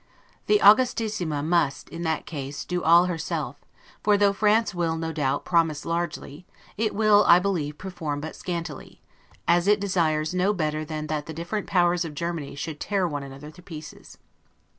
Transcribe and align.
The 0.47 0.57
'Augustissima' 0.63 1.43
must, 1.45 1.87
in 1.89 2.01
that 2.01 2.25
case, 2.25 2.65
do 2.65 2.81
all 2.83 3.05
herself; 3.05 3.57
for 4.03 4.17
though 4.17 4.33
France 4.33 4.73
will, 4.73 4.97
no 4.97 5.11
doubt, 5.11 5.45
promise 5.45 5.85
largely, 5.85 6.43
it 6.75 6.95
will, 6.95 7.23
I 7.27 7.37
believe, 7.37 7.77
perform 7.77 8.19
but 8.19 8.35
scantily; 8.35 8.99
as 9.47 9.67
it 9.67 9.79
desires 9.79 10.33
no 10.33 10.53
better 10.53 10.83
than 10.83 11.05
that 11.05 11.27
the 11.27 11.35
different 11.35 11.67
powers 11.67 12.03
of 12.03 12.15
Germany 12.15 12.55
should 12.55 12.79
tear 12.79 13.07
one 13.07 13.21
another 13.21 13.51
to 13.51 13.61
pieces. 13.61 14.17